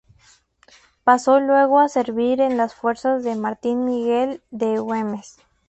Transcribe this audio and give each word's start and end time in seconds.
Pasó 1.03 1.39
luego 1.39 1.79
a 1.79 1.87
servir 1.87 2.41
en 2.41 2.57
las 2.57 2.73
fuerzas 2.73 3.23
de 3.23 3.35
Martín 3.35 3.85
Miguel 3.85 4.41
de 4.49 4.79
Güemes. 4.79 5.37